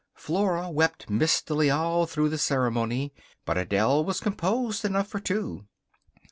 Flora 0.15 0.67
wept 0.71 1.11
mistily 1.11 1.69
all 1.69 2.07
through 2.07 2.29
the 2.29 2.39
ceremony, 2.39 3.13
but 3.45 3.55
Adele 3.55 4.03
was 4.03 4.19
composed 4.19 4.83
enough 4.83 5.07
for 5.07 5.19
two. 5.19 5.67